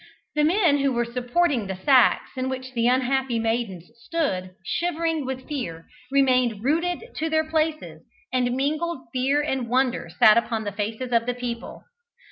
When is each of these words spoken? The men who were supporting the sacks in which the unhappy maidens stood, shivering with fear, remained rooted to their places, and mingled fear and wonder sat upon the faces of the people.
The 0.33 0.43
men 0.43 0.79
who 0.79 0.91
were 0.91 1.05
supporting 1.05 1.67
the 1.67 1.75
sacks 1.75 2.31
in 2.35 2.49
which 2.49 2.73
the 2.73 2.87
unhappy 2.87 3.37
maidens 3.37 3.91
stood, 4.03 4.49
shivering 4.65 5.27
with 5.27 5.47
fear, 5.47 5.85
remained 6.11 6.63
rooted 6.63 7.13
to 7.17 7.29
their 7.29 7.47
places, 7.47 8.01
and 8.33 8.53
mingled 8.55 9.01
fear 9.13 9.43
and 9.43 9.69
wonder 9.69 10.09
sat 10.17 10.37
upon 10.39 10.63
the 10.63 10.71
faces 10.71 11.11
of 11.11 11.27
the 11.27 11.35
people. 11.35 11.83